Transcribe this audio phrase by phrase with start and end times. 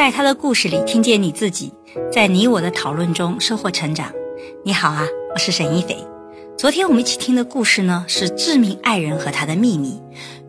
[0.00, 1.74] 在他的故事里听见你自己，
[2.10, 4.10] 在你我的讨论中收获成长。
[4.64, 6.08] 你好啊，我是沈一斐。
[6.56, 10.00] 昨天我们一起听的故事呢，是《致命爱人和他的秘密》。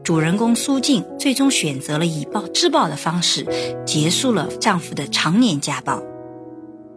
[0.05, 3.45] 主人公苏静最终选择了以暴制暴的方式，
[3.85, 6.02] 结束了丈夫的常年家暴。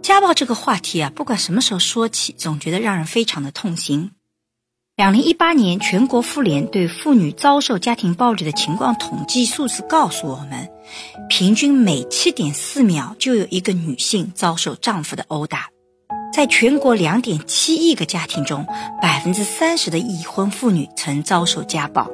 [0.01, 4.13] 家暴这个话题啊，不管什么时候说起，总觉得让人非常的痛心。
[4.97, 10.71] 两零一八年，全国妇联对妇女遭受家庭暴力的情况统计数字告诉我们，
[11.29, 15.67] 平均每七点四秒就有一个女性遭受丈夫的殴打。
[16.33, 18.69] 在全国两点七亿个家庭中，
[19.03, 22.09] 百分之三十的已婚妇女曾遭受家暴，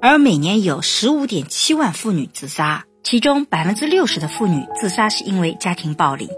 [0.00, 6.30] 而每年有十五点七万妇女自杀，其中百分之六十的妇女自杀是因为家庭暴力，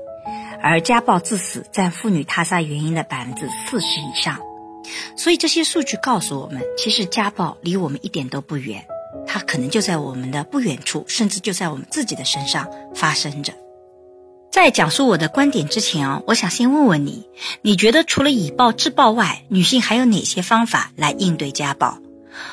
[0.60, 4.40] 而家暴致死占妇女他杀原因的百分之四十以上。
[5.16, 8.86] 所以这些数据告诉我们，其实家暴离我们一点都不远，
[9.26, 13.52] 它可能就在我们的不远处，甚至就在我们自己的身上发生着。
[14.50, 17.28] 在讲述我的观点之前啊，我想先问问你，
[17.60, 21.98] 你觉得除了以暴制暴外，女性还有哪些方法来应对家暴？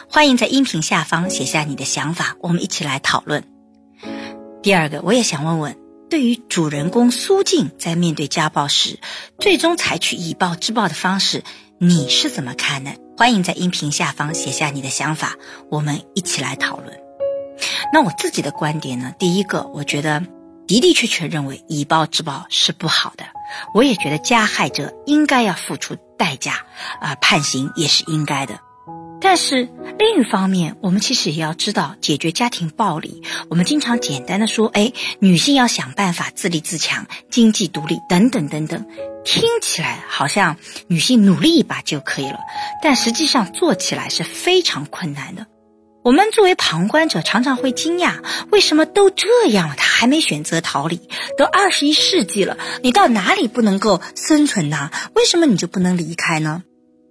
[0.09, 3.43] 欢迎在音频下方写下你的想法，我们一起来讨论。
[4.61, 5.77] 第二个，我也想问问，
[6.09, 8.99] 对于主人公苏静在面对家暴时，
[9.39, 11.43] 最终采取以暴制暴的方式。
[11.87, 12.89] 你是怎么看的？
[13.15, 15.35] 欢迎在音频下方写下你的想法，
[15.69, 16.99] 我们一起来讨论。
[17.93, 19.13] 那我自己的观点呢？
[19.19, 20.19] 第一个，我觉得
[20.65, 23.25] 的的确确认为以暴制暴是不好的，
[23.75, 26.65] 我也觉得加害者应该要付出代价，
[26.99, 28.59] 啊，判刑也是应该的。
[29.21, 38.85] 但是另一方面，我们其实也要知道，解决家庭暴力，我们经常简单的说，哎，女性要想办法自立自强、经济独立等等等等。
[39.23, 40.57] 听起来好像
[40.87, 42.39] 女性努力一把就可以了，
[42.83, 45.47] 但实际上做起来是非常困难的。
[46.03, 51.01] 我们作为旁观者，常常会惊讶，为什么都这样了，她还没选择逃离？
[51.37, 54.91] 都二十一世纪了，你到哪里不能够生存呢？
[55.15, 56.63] 为什么你就不能离开呢？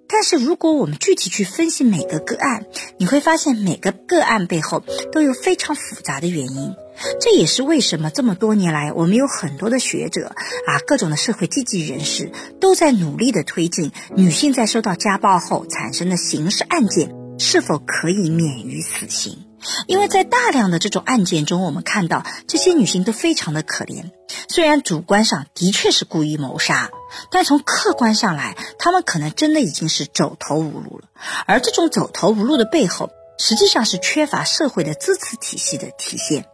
[0.08, 2.66] 但是如果我们具体去分析每个个案，
[2.98, 4.82] 你会发现每个个案背后
[5.12, 6.74] 都有非常复杂的原因。
[7.20, 10.28] 这也是为什么这么多年来，我们有很多的学者
[10.66, 19.38] 啊，各种的社会积极人士都在努力的推进女性在受到家暴后产生的刑事案件是否可以免于死刑。
[19.86, 24.10] 因为在大量的这种案件中，我们看到这些女性都非常的可怜。
[24.48, 26.90] 虽然主观上的确是故意谋杀，
[27.30, 31.08] 但从客观上来，他们可能真的已经是走投无路了。
[31.46, 36.46] 而这种走投无路的背后，实际上是缺乏社会的支持体系的体现。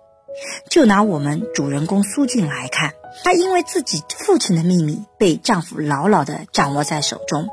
[0.71, 2.94] 就拿我们主人公苏静来看，
[3.25, 7.48] 她因为自己父亲的秘密被丈夫牢牢地掌握在手中，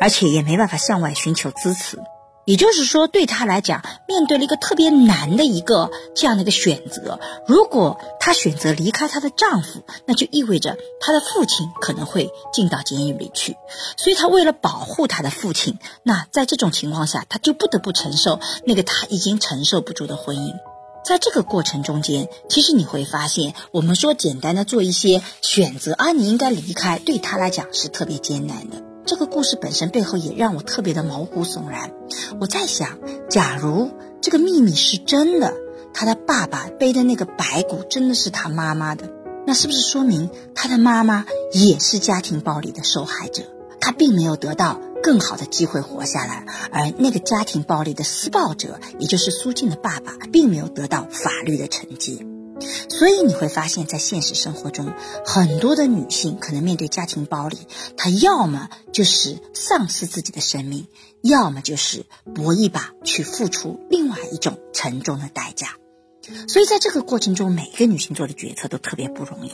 [0.00, 1.98] 而且也没办法向外寻求支持。
[2.46, 7.18] 也就是说，对她来讲，面对了一个特别难的一个这样的一个选择。
[7.46, 13.56] 如果她选择离开她的丈夫，那就意味着她的父亲可能会进到监狱里去。
[13.96, 20.52] 所以她为了保护她的父亲，那在这种情况下，她就不得不承受那个她已经承受不住的婚姻。
[21.04, 28.93] 在这个过程中间，其实你会发现，我们说简单的做一些选择啊，你应该离开，对他来讲是特别艰难的。
[29.06, 31.92] 这个故事本身背后也让我特别的毛骨悚然。
[32.40, 32.98] 我在想，
[33.28, 35.54] 假如这个秘密是真的，
[35.92, 39.10] 他的爸爸背的那个白骨真的是他妈妈的，
[39.46, 43.42] 那是不是说明他的妈妈也是家庭暴力的受害者？
[43.80, 44.80] 他并没有得到。
[45.02, 52.26] 更好的机会活下来，而那个家庭暴力的施暴者，也就是苏静的爸爸，并没有得到法律的惩戒。
[52.88, 54.92] 所以你会发现，在现实生活中，
[55.26, 57.58] 很多的女性可能面对家庭暴力，
[57.96, 60.86] 她要么就是丧失自己的生命，
[61.22, 65.76] 要么就是搏一把去付出另外一种沉重的代价。
[66.48, 69.52] 所以在这个过程中，每个女性做的决策都特别不容易。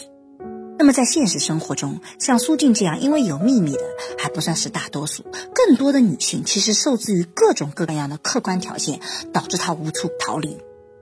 [0.78, 3.80] 那么在现实生活中，像苏静这样因为有秘密的
[4.18, 5.24] 还不算是大多数，
[5.54, 9.00] 更多的女性其实受制于各种各样的客观条件，
[9.32, 10.58] 导致她无处逃离。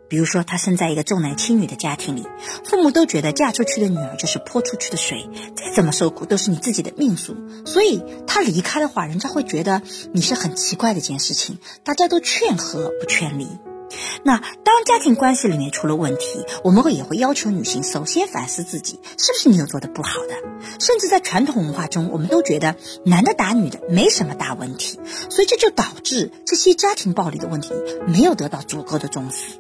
[0.09, 2.27] 比如说，她生在一个重男轻女的家庭里，
[2.65, 9.83] 父母都觉得嫁出去的女儿就是泼出去的水，再怎么受苦都是你自己的命数，所以她离开的话，人家会觉得
[10.13, 13.47] 你是很奇怪的一件事情，大家都劝和不劝离。
[14.23, 20.35] 那当家庭关系里面出了问题，我们会也会要求女性首先反思自己是不是你有做的不好的。
[20.79, 25.01] 甚至在传统文化中，我们都觉得男的打女的没什么大问题，
[25.31, 27.73] 所以这就导致这些家庭暴力的问题
[28.07, 29.59] 没有得到足够的重视。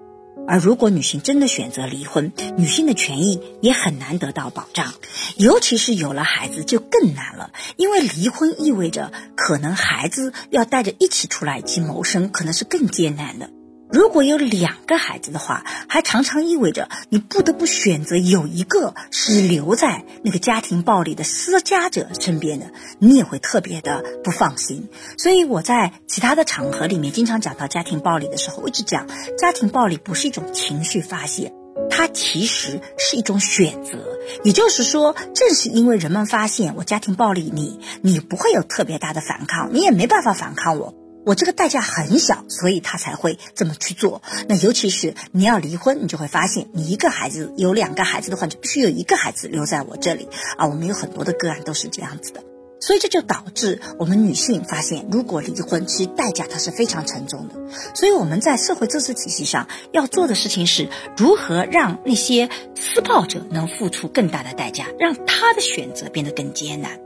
[0.49, 4.95] 而如果女性真的选择离婚，女性的权益也很难得到保障，
[5.37, 13.51] 尤其是有了孩子就更难了，因为离婚意味着可能孩子要带着一起出来一起谋生，可能是更艰难的。
[13.91, 22.67] 如果有两个孩子的话，还常常意味着你不得不选择有一个是留在那个家庭暴力的施加者身边的，
[22.99, 24.89] 你也会特别的不放心。
[25.17, 29.07] 所以我在其他的场合里面经常讲到家庭暴力的时候，我一直讲
[29.39, 31.53] 家庭暴力不是一种情绪发泄，
[31.91, 33.99] 它其实是一种选择。
[34.45, 40.95] 也就是说，正是因为人们发现我家庭暴力你，你不会有特别大的反抗，你也没办法反抗我。
[41.29, 44.23] 我这个代价很小，所以他才会这么去做。
[44.49, 50.27] 那尤其是你要离婚，你就会发现，你一个孩子有两个孩子的话，就必须有一个孩子留在我这里
[50.57, 50.67] 啊。
[50.67, 52.43] 我们有很多的个案都是这样子的，
[52.81, 57.57] 所以这就导致我们女性发现，如果离婚，其实代价它是非常沉重的。
[57.95, 60.89] 所以我们在社会支持体系上要做的事情是，
[61.19, 66.99] 如何让那些施暴者能付出更大的代价，让他的选择变得更艰难，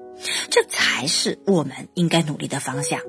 [0.49, 3.01] 这才是我们应该努力的方向。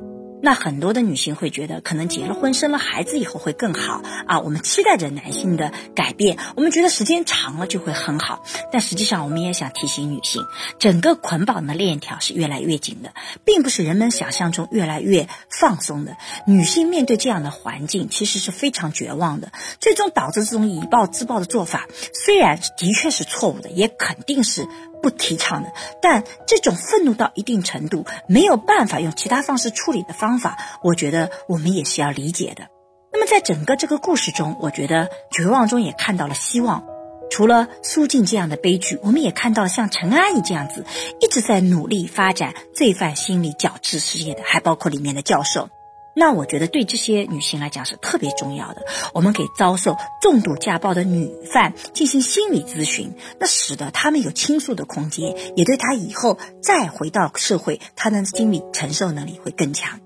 [0.46, 4.42] 那很多的女性会觉得，可能结了婚、生了孩子以后会更好啊。
[4.42, 8.44] 我们期待着男性的改变，我们觉得时间长了就会很好。
[8.70, 10.44] 但实际上，我们也想提醒女性，
[10.80, 13.14] 整个捆绑的链条是越来越紧的，
[13.46, 16.18] 并不是人们想象中越来越放松的。
[16.46, 19.54] 女性面对这样的环境，其实是非常绝望的。
[19.80, 24.68] 最终导致这种以暴制暴的做法，虽然的确是错误的，也肯定是。
[25.04, 32.70] 不提倡的，但这种愤怒到一定程度，没有办法用其他方式处理的方法，我觉得我们也是要理解的。
[33.12, 36.86] 那么在整个这个故事中，我觉得绝望中也看到了希望。
[37.30, 40.86] 除了苏静这样的悲剧，我们也看到像陈阿姨这样子
[41.20, 45.70] 一直在努力发展罪犯心理矫治事业的，还包括里面的教授。
[46.16, 48.86] 那我觉得对这些女性来讲是特别重要的。
[49.14, 60.00] 我们给遭受重度家暴的女犯进行心理咨询，那使得她们有倾诉的空间，也对她以后再回到社会，她的心理承受能力会更强。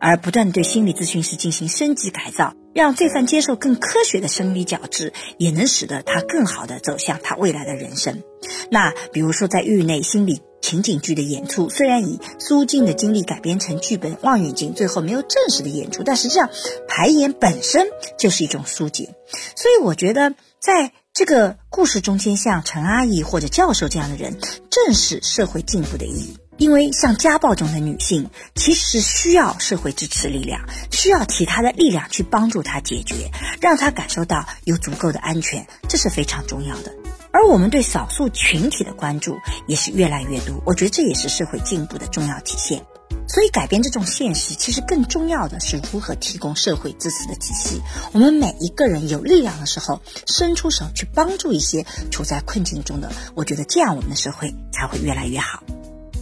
[0.00, 8.22] 而不断对心理咨询师进行升级改造，让罪犯接受更科学的生理矫治，也能使得他更好的走向他未来的人生。
[8.70, 10.42] 那比如说在狱内心理。
[10.62, 16.48] 情景剧的演出虽然以苏静的经历改编成剧本《望远镜》，最后没有正式的演出，但实际上
[16.88, 17.88] 排演本身
[18.18, 19.14] 就是一种疏解。
[19.56, 24.38] 所以我觉得，在这个故事中间，像陈阿姨或者教授这样的人，
[24.70, 26.38] 正是社会进步的意义。
[26.58, 30.60] 因为像家暴中的女性，其实是需要社会支持力量，
[30.92, 33.30] 需要其他的力量去帮助她解决，
[33.60, 37.01] 让她感受到有足够的安全，这是非常重要的。
[37.32, 42.84] 而我们对少数群体的关注也是越来越多，我觉得这也是社会进步的重要体现。
[43.28, 47.80] 所以，改变这种现实，其实更重要的是如何提供社会支持的体系。
[48.12, 55.62] 我们每一个人有力量的时候，伸出手去帮助一些处在困境中的，我觉得这样我们的社会才会越来越好。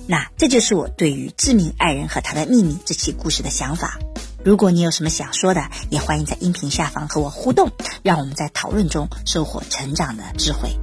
[0.06, 3.98] 那这就是我对于《致命爱人和他的秘密》这期故事的想法。
[4.44, 7.70] 如果你有什么想说的，也欢迎在音频下方和我互动，
[8.02, 10.78] 让我们在讨论中收获成长的智慧。